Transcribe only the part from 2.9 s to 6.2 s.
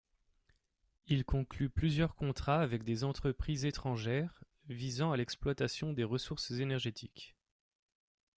entreprises étrangères visant à l'exploitation des